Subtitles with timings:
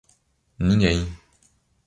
[0.57, 1.05] Ninguém